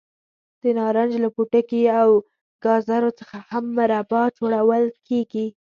د 0.61 0.63
نارنج 0.77 1.13
له 1.23 1.29
پوټکي 1.35 1.81
او 2.01 2.09
ګازرو 2.63 3.11
څخه 3.19 3.37
هم 3.49 3.65
مربا 3.77 4.21
جوړول 4.37 4.83
کېږي. 5.07 5.45